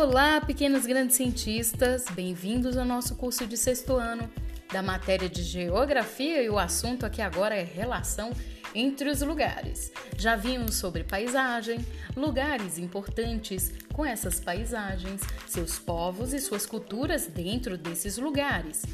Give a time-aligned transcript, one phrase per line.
[0.00, 4.30] Olá, pequenos grandes cientistas, bem-vindos ao nosso curso de sexto ano
[4.72, 8.30] da matéria de Geografia e o assunto aqui agora é relação
[8.72, 9.90] entre os lugares.
[10.16, 11.84] Já vimos sobre paisagem,
[12.16, 18.84] lugares importantes com essas paisagens, seus povos e suas culturas dentro desses lugares.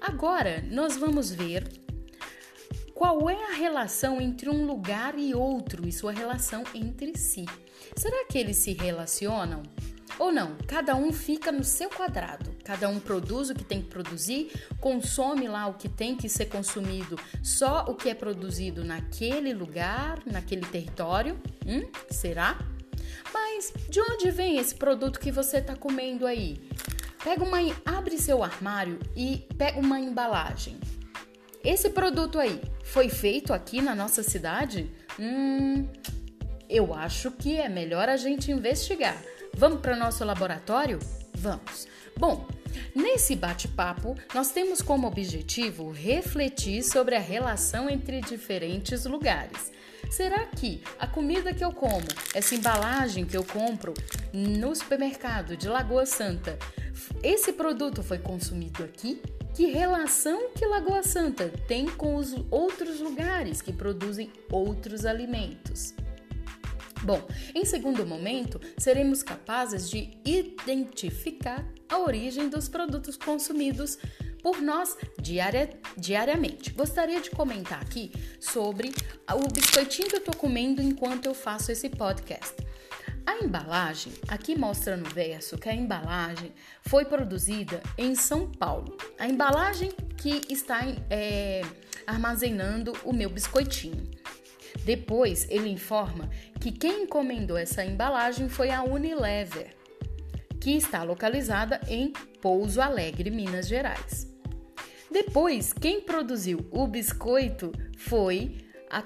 [0.00, 1.68] Agora nós vamos ver
[2.94, 7.44] qual é a relação entre um lugar e outro e sua relação entre si.
[7.94, 9.62] Será que eles se relacionam?
[10.20, 13.88] Ou não, cada um fica no seu quadrado, cada um produz o que tem que
[13.88, 19.54] produzir, consome lá o que tem que ser consumido, só o que é produzido naquele
[19.54, 21.40] lugar, naquele território.
[21.66, 22.58] Hum, será?
[23.32, 26.68] Mas de onde vem esse produto que você está comendo aí?
[27.24, 30.78] Pega uma, abre seu armário e pega uma embalagem.
[31.64, 34.90] Esse produto aí foi feito aqui na nossa cidade?
[35.18, 35.88] Hum,
[36.68, 39.16] eu acho que é melhor a gente investigar.
[39.54, 40.98] Vamos para nosso laboratório?
[41.34, 41.86] Vamos.
[42.16, 42.46] Bom,
[42.94, 49.72] nesse bate-papo, nós temos como objetivo refletir sobre a relação entre diferentes lugares.
[50.10, 53.94] Será que a comida que eu como, essa embalagem que eu compro
[54.32, 56.58] no supermercado de Lagoa Santa,
[57.22, 59.22] esse produto foi consumido aqui?
[59.54, 65.94] Que relação que Lagoa Santa tem com os outros lugares que produzem outros alimentos?
[67.02, 73.98] Bom, em segundo momento, seremos capazes de identificar a origem dos produtos consumidos
[74.42, 76.70] por nós diaria, diariamente.
[76.70, 78.92] Gostaria de comentar aqui sobre
[79.28, 82.54] o biscoitinho que eu estou comendo enquanto eu faço esse podcast.
[83.26, 86.52] A embalagem, aqui mostra no verso que a embalagem
[86.86, 88.96] foi produzida em São Paulo.
[89.18, 91.62] A embalagem que está é,
[92.06, 94.19] armazenando o meu biscoitinho.
[94.90, 96.28] Depois, ele informa
[96.60, 99.72] que quem encomendou essa embalagem foi a Unilever,
[100.60, 104.26] que está localizada em Pouso Alegre, Minas Gerais.
[105.08, 109.04] Depois, quem produziu o biscoito foi a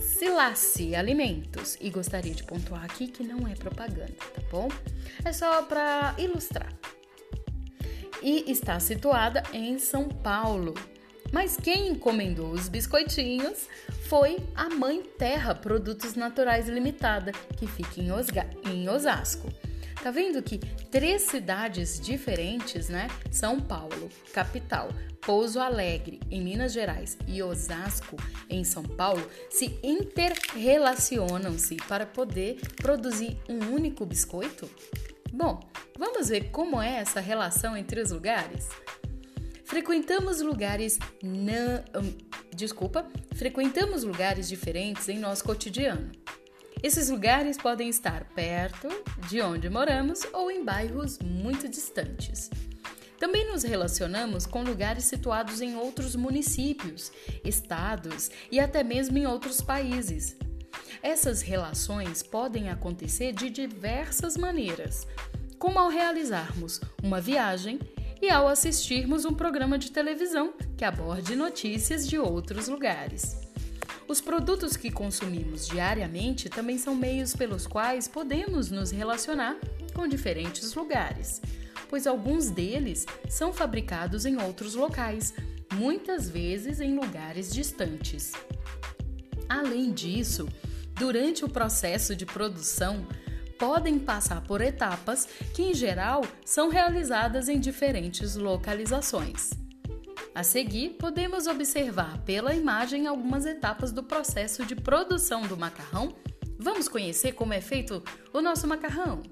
[0.00, 1.76] Silace Alimentos.
[1.78, 4.70] E gostaria de pontuar aqui que não é propaganda, tá bom?
[5.22, 6.72] É só para ilustrar.
[8.22, 10.72] E está situada em São Paulo,
[11.32, 13.66] mas quem encomendou os biscoitinhos
[14.08, 19.50] foi a Mãe Terra Produtos Naturais Limitada, que fica em, Osga em Osasco.
[20.02, 20.58] Tá vendo que
[20.90, 23.08] três cidades diferentes, né?
[23.30, 24.90] São Paulo, capital,
[25.20, 28.16] Pouso Alegre, em Minas Gerais, e Osasco,
[28.50, 34.68] em São Paulo, se interrelacionam-se para poder produzir um único biscoito?
[35.32, 35.60] Bom,
[35.96, 38.68] vamos ver como é essa relação entre os lugares?
[39.72, 41.82] Frequentamos lugares não,
[42.54, 43.06] desculpa,
[43.36, 46.12] frequentamos lugares diferentes em nosso cotidiano.
[46.82, 48.86] Esses lugares podem estar perto
[49.30, 52.50] de onde moramos ou em bairros muito distantes.
[53.18, 57.10] Também nos relacionamos com lugares situados em outros municípios,
[57.42, 60.36] estados e até mesmo em outros países.
[61.02, 65.06] Essas relações podem acontecer de diversas maneiras,
[65.58, 67.80] como ao realizarmos uma viagem
[68.22, 73.36] e ao assistirmos um programa de televisão que aborde notícias de outros lugares.
[74.06, 79.56] Os produtos que consumimos diariamente também são meios pelos quais podemos nos relacionar
[79.92, 81.42] com diferentes lugares,
[81.88, 85.34] pois alguns deles são fabricados em outros locais,
[85.74, 88.30] muitas vezes em lugares distantes.
[89.48, 90.48] Além disso,
[90.94, 93.04] durante o processo de produção,
[93.62, 95.24] podem passar por etapas
[95.54, 99.50] que, em geral, são realizadas em diferentes localizações.
[100.34, 106.12] A seguir, podemos observar pela imagem algumas etapas do processo de produção do macarrão.
[106.58, 108.02] Vamos conhecer como é feito
[108.32, 109.22] o nosso macarrão?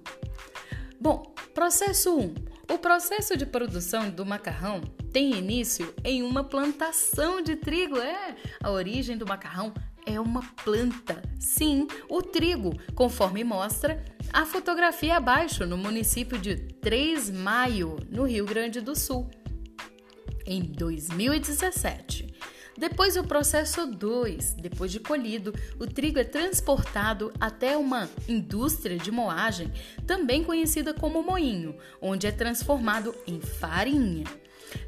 [1.00, 2.34] Bom, processo 1.
[2.72, 4.80] O processo de produção do macarrão
[5.12, 7.98] tem início em uma plantação de trigo.
[7.98, 9.74] É, a origem do macarrão
[10.15, 11.22] é uma planta.
[11.38, 18.45] Sim, o trigo, conforme mostra a fotografia abaixo, no município de 3 Maio, no Rio
[18.45, 19.28] Grande do Sul,
[20.47, 22.30] em 2017.
[22.77, 29.10] Depois o processo 2, depois de colhido, o trigo é transportado até uma indústria de
[29.10, 29.71] moagem,
[30.07, 34.24] também conhecida como moinho, onde é transformado em farinha.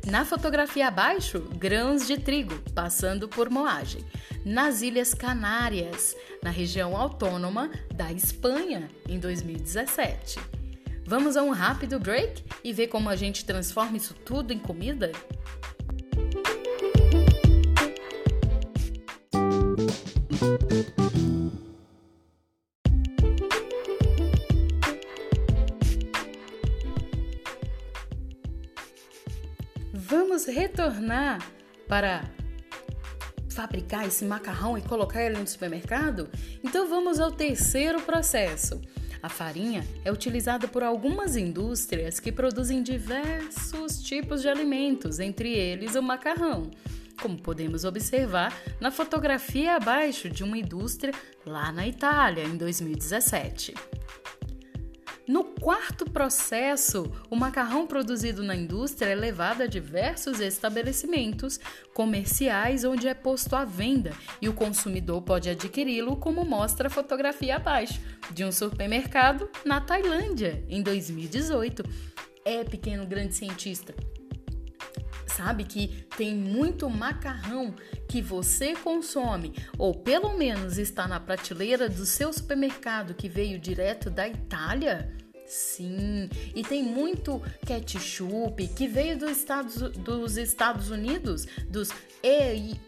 [0.07, 4.05] Na fotografia abaixo, grãos de trigo passando por moagem.
[4.45, 10.41] Nas Ilhas Canárias, na região autônoma da Espanha, em 2017.
[11.05, 15.13] Vamos a um rápido break e ver como a gente transforma isso tudo em comida?
[29.93, 31.47] Vamos retornar
[31.87, 32.25] para
[33.51, 36.29] fabricar esse macarrão e colocar ele no supermercado?
[36.65, 38.81] Então vamos ao terceiro processo.
[39.23, 45.95] A farinha é utilizada por algumas indústrias que produzem diversos tipos de alimentos, entre eles
[45.95, 46.71] o macarrão,
[47.21, 51.15] como podemos observar na fotografia abaixo de uma indústria
[51.47, 53.75] lá na Itália em 2017.
[55.63, 61.61] Quarto processo, o macarrão produzido na indústria é levado a diversos estabelecimentos
[61.95, 64.11] comerciais onde é posto à venda
[64.41, 68.01] e o consumidor pode adquiri-lo, como mostra a fotografia abaixo,
[68.33, 71.85] de um supermercado na Tailândia em 2018.
[72.45, 73.95] É, pequeno grande cientista,
[75.29, 77.73] sabe que tem muito macarrão
[78.09, 84.11] que você consome, ou pelo menos está na prateleira do seu supermercado que veio direto
[84.11, 85.22] da Itália?
[85.55, 91.91] Sim, e tem muito ketchup que veio dos Estados, dos Estados Unidos, dos
[92.23, 92.81] EI,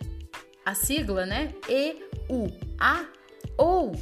[0.64, 1.52] a sigla, né?
[1.68, 3.06] EUA,
[3.58, 3.92] ou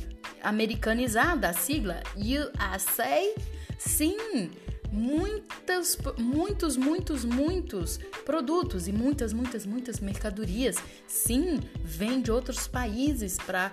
[0.41, 3.35] americanizada, a sigla USA.
[3.77, 4.49] Sim,
[4.93, 10.77] muitas, muitos, muitos, muitos produtos e muitas, muitas, muitas mercadorias,
[11.09, 13.73] sim, vêm de outros países para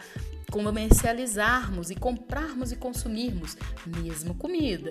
[0.51, 3.55] comercializarmos e comprarmos e consumirmos
[3.85, 4.89] mesmo comida.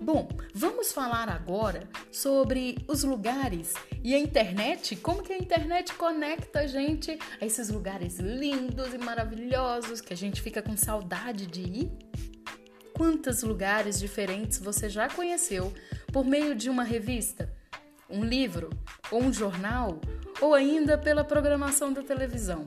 [0.00, 6.60] Bom, vamos falar agora sobre os lugares e a internet, como que a internet conecta
[6.60, 11.62] a gente a esses lugares lindos e maravilhosos que a gente fica com saudade de
[11.62, 11.92] ir
[12.98, 15.72] quantos lugares diferentes você já conheceu
[16.12, 17.48] por meio de uma revista,
[18.10, 18.70] um livro
[19.12, 20.00] ou um jornal,
[20.40, 22.64] ou ainda pela programação da televisão.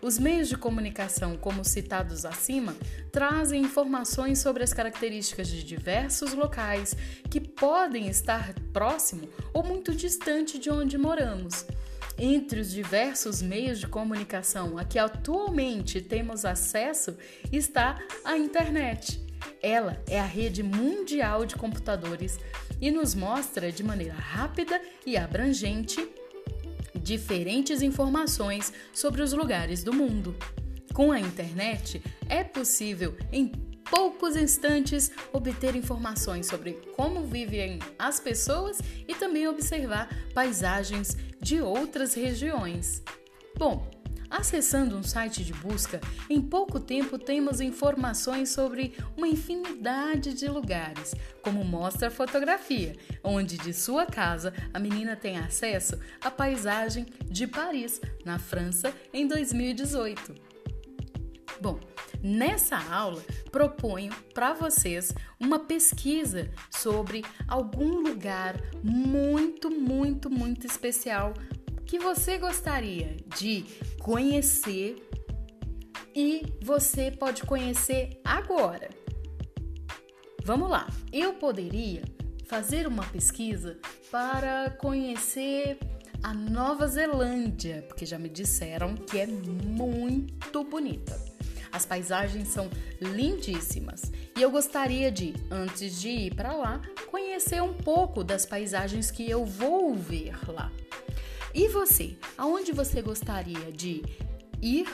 [0.00, 2.74] Os meios de comunicação, como citados acima,
[3.10, 6.96] trazem informações sobre as características de diversos locais
[7.28, 11.66] que podem estar próximo ou muito distante de onde moramos.
[12.16, 17.16] Entre os diversos meios de comunicação a que atualmente temos acesso
[17.52, 19.28] está a internet
[19.62, 22.38] ela é a rede mundial de computadores
[22.80, 26.08] e nos mostra de maneira rápida e abrangente
[26.98, 30.36] diferentes informações sobre os lugares do mundo.
[30.92, 33.52] Com a internet, é possível, em
[33.90, 42.14] poucos instantes, obter informações sobre como vivem as pessoas e também observar paisagens de outras
[42.14, 43.02] regiões.
[43.56, 43.88] Bom,
[44.30, 51.14] Acessando um site de busca, em pouco tempo temos informações sobre uma infinidade de lugares,
[51.42, 52.94] como mostra a fotografia,
[53.24, 59.26] onde de sua casa a menina tem acesso à paisagem de Paris, na França, em
[59.26, 60.34] 2018.
[61.60, 61.80] Bom,
[62.22, 71.34] nessa aula proponho para vocês uma pesquisa sobre algum lugar muito, muito, muito especial
[71.88, 73.64] que você gostaria de
[73.98, 75.02] conhecer
[76.14, 78.90] e você pode conhecer agora.
[80.44, 82.02] Vamos lá, eu poderia
[82.46, 83.78] fazer uma pesquisa
[84.10, 85.78] para conhecer
[86.22, 91.18] a Nova Zelândia, porque já me disseram que é muito bonita.
[91.72, 92.68] As paisagens são
[93.00, 99.10] lindíssimas e eu gostaria de, antes de ir para lá, conhecer um pouco das paisagens
[99.10, 100.70] que eu vou ver lá.
[101.54, 102.16] E você?
[102.36, 104.02] Aonde você gostaria de
[104.60, 104.86] ir?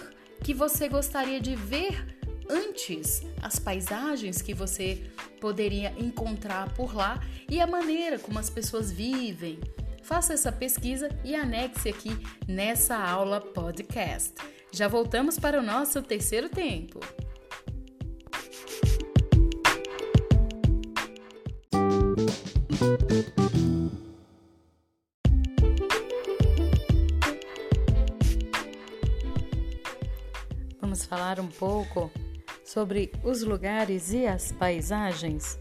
[0.43, 2.07] Que você gostaria de ver
[2.49, 3.23] antes?
[3.43, 9.59] As paisagens que você poderia encontrar por lá e a maneira como as pessoas vivem.
[10.03, 12.11] Faça essa pesquisa e anexe aqui
[12.47, 14.35] nessa aula podcast.
[14.71, 17.01] Já voltamos para o nosso terceiro tempo.
[31.15, 32.11] Falar um pouco
[32.65, 35.57] sobre os lugares e as paisagens?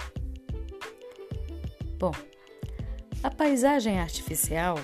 [2.00, 2.12] Bom,
[3.22, 4.79] a paisagem artificial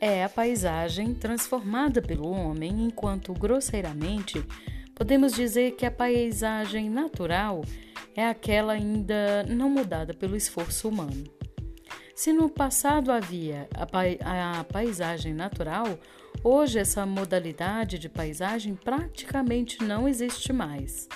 [0.00, 4.42] é a paisagem transformada pelo homem, enquanto grosseiramente
[4.94, 7.62] podemos dizer que a paisagem natural
[8.16, 11.24] é aquela ainda não mudada pelo esforço humano.
[12.14, 15.98] Se no passado havia a, pa a paisagem natural,
[16.44, 21.08] Hoje, essa modalidade de paisagem praticamente não existe mais.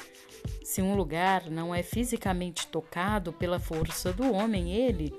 [0.62, 5.12] Se um lugar não é fisicamente tocado pela força do homem, ele,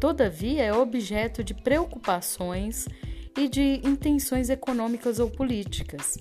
[0.00, 2.88] todavia, é objeto de preocupações
[3.38, 6.18] e de intenções econômicas ou políticas.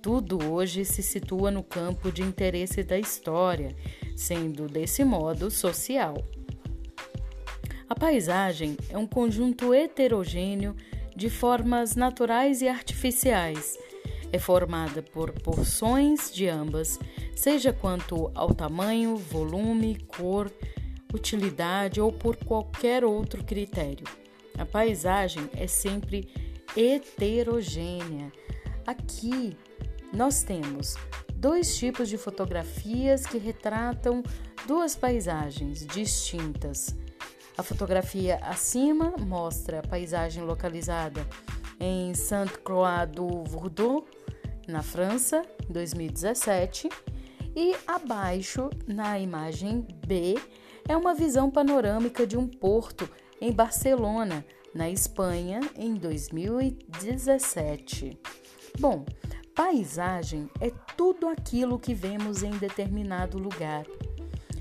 [0.00, 3.76] Tudo hoje se situa no campo de interesse da história,
[4.16, 6.16] sendo desse modo social.
[7.86, 10.74] A paisagem é um conjunto heterogêneo
[11.16, 13.78] de formas naturais e artificiais.
[14.30, 16.98] É formada por porções de ambas,
[17.34, 20.52] seja quanto ao tamanho, volume, cor,
[21.12, 24.06] utilidade ou por qualquer outro critério.
[24.58, 26.28] A paisagem é sempre
[26.76, 28.30] heterogênea.
[28.86, 29.56] Aqui
[30.12, 30.96] nós temos
[31.34, 34.22] dois tipos de fotografias que retratam
[34.66, 36.94] duas paisagens distintas.
[37.58, 41.26] A fotografia acima mostra a paisagem localizada
[41.80, 44.04] em Sainte-Croix du Verdon,
[44.68, 46.90] na França, em 2017,
[47.54, 50.34] e abaixo, na imagem B,
[50.86, 53.08] é uma visão panorâmica de um porto
[53.40, 54.44] em Barcelona,
[54.74, 58.20] na Espanha, em 2017.
[58.78, 59.06] Bom,
[59.54, 63.86] paisagem é tudo aquilo que vemos em determinado lugar,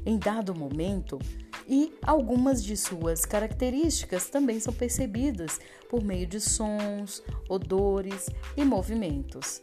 [0.05, 1.19] em dado momento
[1.67, 9.61] e algumas de suas características também são percebidas por meio de sons, odores e movimentos.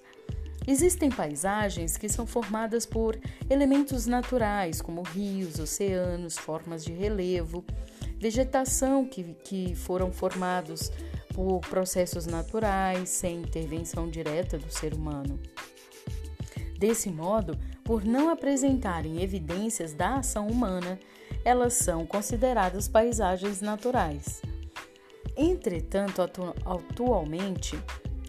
[0.66, 3.18] Existem paisagens que são formadas por
[3.50, 7.64] elementos naturais, como rios, oceanos, formas de relevo,
[8.18, 10.92] vegetação que, que foram formados
[11.34, 15.40] por processos naturais, sem intervenção direta do ser humano.
[16.78, 17.58] Desse modo,
[17.92, 20.98] por não apresentarem evidências da ação humana,
[21.44, 24.40] elas são consideradas paisagens naturais.
[25.36, 27.78] Entretanto, atu atualmente,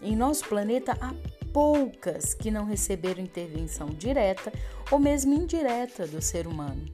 [0.02, 1.14] em nosso planeta há
[1.50, 4.52] poucas que não receberam intervenção direta
[4.90, 6.84] ou mesmo indireta do ser humano.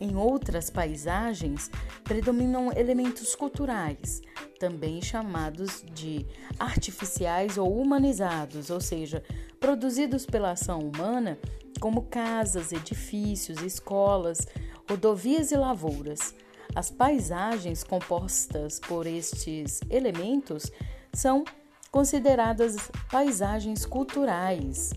[0.00, 1.72] Em outras paisagens,
[2.04, 4.22] predominam elementos culturais,
[4.60, 6.24] também chamados de
[6.56, 9.24] artificiais ou humanizados, ou seja,
[9.58, 11.38] produzidos pela ação humana,
[11.84, 14.46] como casas, edifícios, escolas,
[14.88, 16.34] rodovias e lavouras.
[16.74, 20.72] As paisagens compostas por estes elementos
[21.12, 21.44] são
[21.90, 24.94] consideradas paisagens culturais.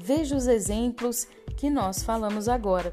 [0.00, 2.92] Veja os exemplos que nós falamos agora.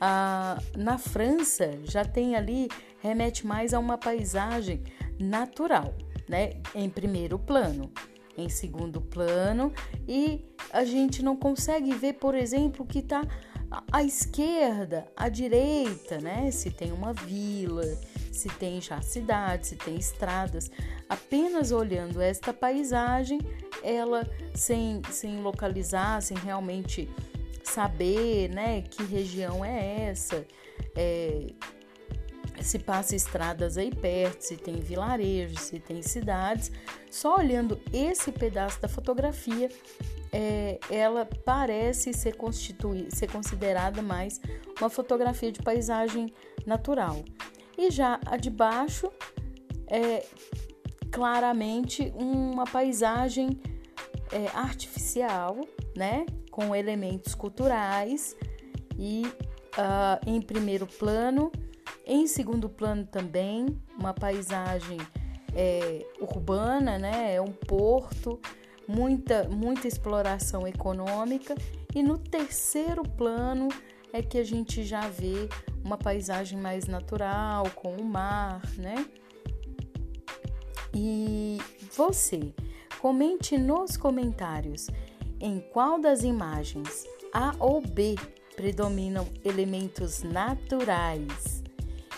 [0.00, 2.68] Ah, na França já tem ali,
[3.02, 4.82] remete mais a uma paisagem
[5.20, 5.92] natural,
[6.26, 6.54] né?
[6.74, 7.92] Em primeiro plano.
[8.36, 9.72] Em segundo plano,
[10.06, 13.22] e a gente não consegue ver, por exemplo, que está
[13.90, 16.50] à esquerda, à direita, né?
[16.50, 17.84] Se tem uma vila,
[18.30, 20.70] se tem já cidade, se tem estradas.
[21.08, 23.40] Apenas olhando esta paisagem,
[23.82, 27.08] ela sem, sem localizar, sem realmente
[27.62, 30.46] saber, né, que região é essa,
[30.94, 31.46] é,
[32.62, 36.70] se passa estradas aí perto, se tem vilarejos, se tem cidades.
[37.10, 39.68] Só olhando esse pedaço da fotografia,
[40.32, 42.36] é, ela parece ser,
[43.10, 44.40] ser considerada mais
[44.78, 46.32] uma fotografia de paisagem
[46.66, 47.24] natural.
[47.78, 49.10] E já a de baixo
[49.86, 50.24] é
[51.10, 53.60] claramente uma paisagem
[54.32, 55.56] é, artificial,
[55.96, 58.36] né, com elementos culturais
[58.98, 59.22] e
[59.76, 61.52] uh, em primeiro plano
[62.06, 63.66] em segundo plano também,
[63.98, 64.98] uma paisagem
[65.52, 67.34] é, urbana, né?
[67.34, 68.40] É um porto,
[68.86, 71.56] muita, muita exploração econômica.
[71.92, 73.68] E no terceiro plano
[74.12, 75.48] é que a gente já vê
[75.84, 79.04] uma paisagem mais natural, com o mar, né?
[80.94, 81.58] E
[81.92, 82.54] você,
[83.00, 84.86] comente nos comentários
[85.40, 88.14] em qual das imagens A ou B
[88.54, 91.55] predominam elementos naturais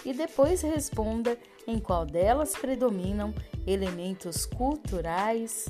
[0.08, 1.36] e depois responda
[1.66, 3.34] em qual delas predominam
[3.66, 5.68] elementos culturais.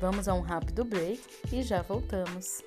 [0.00, 2.64] Vamos a um rápido break e já voltamos.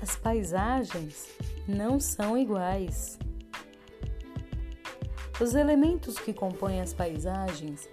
[0.00, 1.26] As paisagens
[1.66, 3.18] não são iguais.
[5.44, 7.86] Os elementos que compõem as paisagens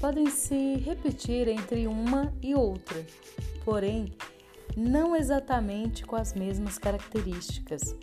[0.00, 3.06] podem se repetir entre uma e outra,
[3.64, 4.12] porém,
[4.76, 7.94] não exatamente com as mesmas características.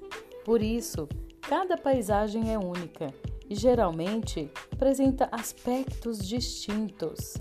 [0.45, 1.05] Por isso,
[1.41, 3.13] cada paisagem é única
[3.49, 7.33] e geralmente apresenta aspectos distintos.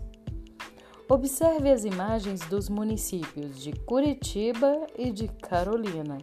[1.09, 6.19] Observe as imagens dos municípios de Curitiba e de Carolina.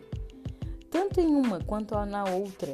[0.91, 2.73] Tanto em uma quanto na outra,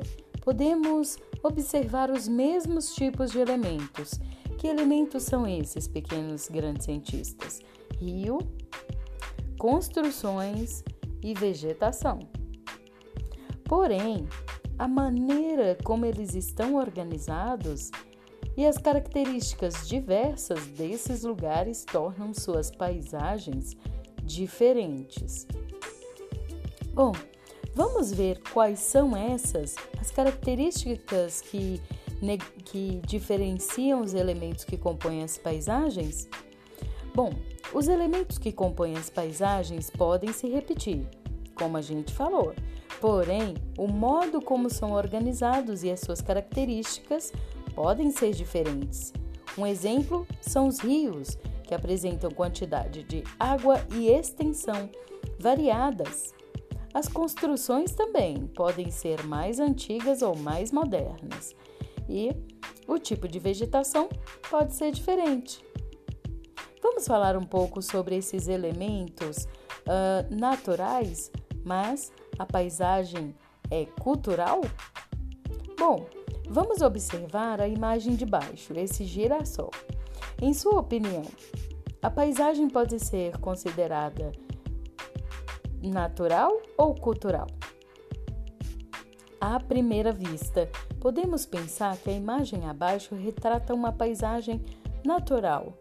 [0.49, 4.19] podemos observar os mesmos tipos de elementos.
[4.57, 7.61] Que elementos são esses, pequenos grandes cientistas?
[7.99, 8.39] Rio,
[9.59, 10.83] construções
[11.21, 12.17] e vegetação.
[13.63, 14.27] Porém,
[14.79, 17.91] a maneira como eles estão organizados
[18.57, 23.77] e as características diversas desses lugares tornam suas paisagens
[24.23, 25.45] diferentes.
[26.91, 27.11] Bom,
[27.73, 31.81] vamos ver quais são essas as características que,
[32.65, 36.27] que diferenciam os elementos que compõem as paisagens?
[37.13, 37.31] Bom,
[37.73, 41.05] os elementos que compõem as paisagens podem se repetir,
[41.55, 42.53] como a gente falou,
[43.01, 47.31] porém, o modo como são organizados e as suas características
[47.75, 49.13] podem ser diferentes.
[49.57, 54.89] Um exemplo são os rios, que apresentam quantidade de água e extensão
[55.39, 56.33] variadas.
[56.93, 61.55] As construções também podem ser mais antigas ou mais modernas,
[62.07, 62.35] e
[62.87, 64.09] o tipo de vegetação
[64.49, 65.63] pode ser diferente.
[66.81, 69.45] Vamos falar um pouco sobre esses elementos
[69.85, 71.31] uh, naturais,
[71.63, 73.35] mas a paisagem
[73.69, 74.61] é cultural?
[75.77, 76.07] Bom,
[76.49, 79.71] vamos observar a imagem de baixo, esse girassol.
[80.41, 81.23] Em sua opinião,
[82.01, 84.31] a paisagem pode ser considerada
[85.81, 87.47] natural ou cultural?
[89.39, 90.69] À primeira vista,
[90.99, 94.61] podemos pensar que a imagem abaixo retrata uma paisagem
[95.05, 95.73] natural.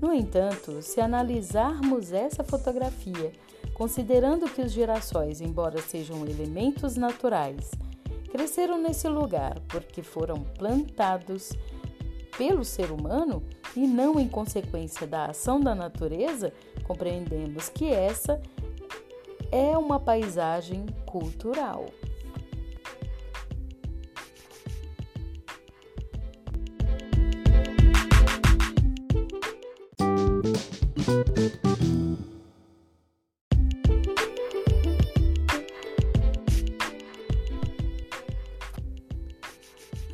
[0.00, 3.32] No entanto, se analisarmos essa fotografia,
[3.74, 7.70] considerando que os girassóis, embora sejam elementos naturais,
[8.30, 11.52] cresceram nesse lugar porque foram plantados
[12.36, 13.42] pelo ser humano
[13.74, 16.52] e não em consequência da ação da natureza,
[16.84, 18.40] compreendemos que essa
[19.50, 21.86] é uma paisagem cultural.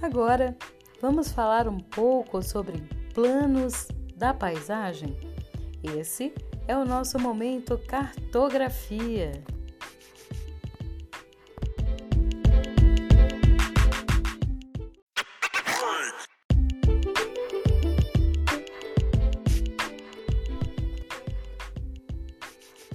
[0.00, 0.56] Agora
[1.00, 2.80] vamos falar um pouco sobre
[3.12, 5.16] planos da paisagem.
[5.82, 6.32] Esse
[6.66, 9.32] é o nosso momento cartografia.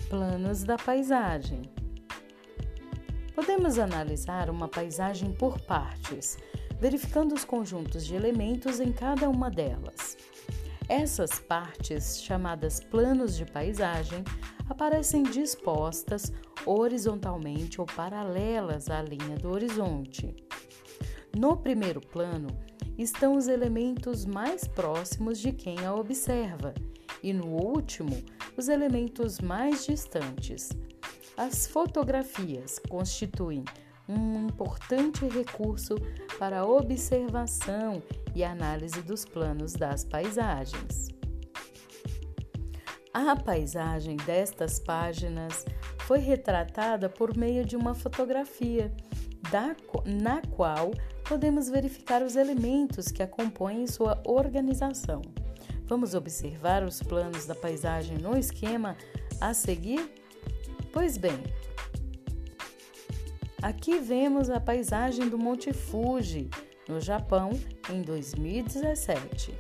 [0.10, 1.62] Planos da paisagem.
[3.36, 6.38] Podemos analisar uma paisagem por partes
[6.80, 10.09] verificando os conjuntos de elementos em cada uma delas.
[10.90, 14.24] Essas partes, chamadas planos de paisagem,
[14.68, 16.34] aparecem dispostas
[16.66, 20.36] horizontalmente ou paralelas à linha do horizonte.
[21.38, 22.48] No primeiro plano
[22.98, 26.74] estão os elementos mais próximos de quem a observa,
[27.22, 28.24] e no último,
[28.58, 30.70] os elementos mais distantes.
[31.38, 33.64] As fotografias constituem
[34.10, 35.96] um importante recurso
[36.40, 38.02] para a observação
[38.34, 41.10] e análise dos planos das paisagens.
[43.14, 45.66] A paisagem destas páginas
[46.00, 48.92] foi retratada por meio de uma fotografia,
[49.52, 50.92] da, na qual
[51.24, 55.22] podemos verificar os elementos que a compõem sua organização.
[55.86, 58.96] Vamos observar os planos da paisagem no esquema
[59.42, 60.12] a seguir?
[60.92, 61.44] Pois bem,
[63.62, 66.50] Aqui vemos a paisagem do Monte Fuji,
[66.88, 67.50] no Japão,
[67.90, 69.54] em 2017.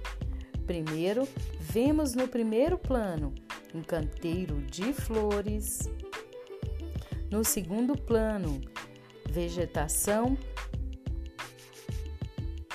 [0.65, 1.27] Primeiro,
[1.59, 3.35] vemos no primeiro plano
[3.75, 5.89] um canteiro de flores.
[7.29, 8.61] No segundo plano,
[9.29, 10.37] vegetação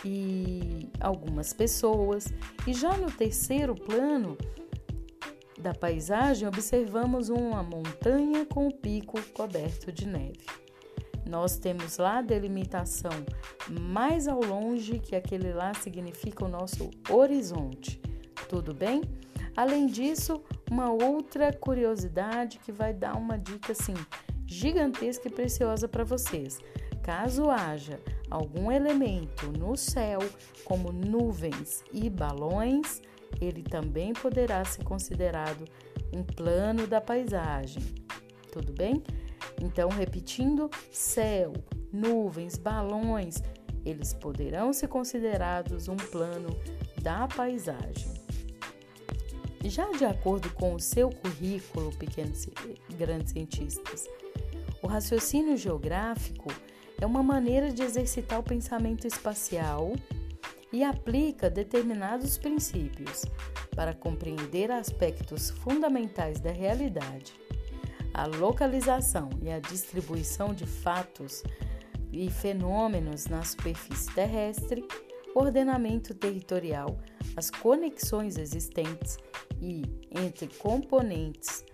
[0.05, 2.27] e algumas pessoas.
[2.67, 4.37] E já no terceiro plano
[5.59, 10.64] da paisagem, observamos uma montanha com o pico coberto de neve
[11.29, 13.13] nós temos lá a delimitação
[13.69, 18.01] mais ao longe, que aquele lá significa o nosso horizonte.
[18.49, 19.03] Tudo bem?
[19.57, 23.95] Além disso, uma outra curiosidade que vai dar uma dica assim
[24.47, 26.59] gigantesca e preciosa para vocês.
[27.03, 30.21] Caso haja algum elemento no céu,
[30.65, 33.01] como nuvens e balões,
[33.41, 35.65] ele também poderá ser considerado
[36.13, 37.83] um plano da paisagem.
[38.51, 39.03] Tudo bem?
[39.65, 41.55] Então, repetindo, céu,
[41.91, 43.43] nuvens, balões,
[43.85, 46.55] eles poderão ser considerados um plano
[47.01, 48.13] da paisagem.
[49.65, 52.47] Já de acordo com o seu currículo, pequenos
[52.99, 54.07] grandes cientistas,
[54.83, 56.53] o raciocínio geográfico
[57.01, 59.95] é uma maneira de exercitar o pensamento espacial
[60.71, 63.25] e aplica determinados princípios
[63.75, 67.33] para compreender aspectos fundamentais da realidade
[68.15, 71.43] a localização e a distribuição de fatos
[72.13, 74.87] e fenômenos na superfície terrestre,
[75.35, 76.99] ordenamento territorial,
[77.37, 79.19] as conexões existentes
[79.61, 81.65] e entre componentes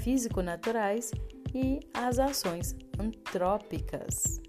[0.00, 1.10] físico-naturais
[1.52, 4.40] e as ações antrópicas.